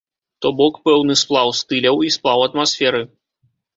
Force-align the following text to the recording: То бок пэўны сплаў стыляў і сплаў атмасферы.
То 0.43 0.49
бок 0.61 0.77
пэўны 0.87 1.17
сплаў 1.23 1.53
стыляў 1.59 2.01
і 2.07 2.09
сплаў 2.17 2.39
атмасферы. 2.47 3.01